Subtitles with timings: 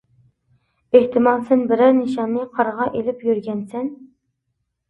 [0.99, 3.93] ئېھتىمال سەن بىرەر نىشاننى قارغا ئېلىپ يۈرگەنسەن.